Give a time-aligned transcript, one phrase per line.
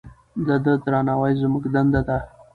[0.45, 2.17] د ده درناوی زموږ دنده ده.